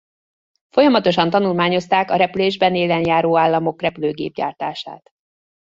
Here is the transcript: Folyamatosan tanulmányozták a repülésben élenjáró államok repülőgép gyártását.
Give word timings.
Folyamatosan 0.73 1.29
tanulmányozták 1.29 2.09
a 2.11 2.15
repülésben 2.15 2.75
élenjáró 2.75 3.37
államok 3.37 3.81
repülőgép 3.81 4.33
gyártását. 4.33 5.09